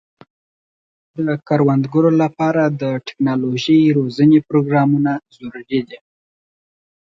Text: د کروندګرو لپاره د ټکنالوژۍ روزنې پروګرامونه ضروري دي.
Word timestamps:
د 1.25 1.27
کروندګرو 1.47 2.11
لپاره 2.21 2.63
د 2.81 2.83
ټکنالوژۍ 3.07 3.81
روزنې 3.97 4.39
پروګرامونه 4.49 5.11
ضروري 5.35 5.79
دي. 5.87 5.97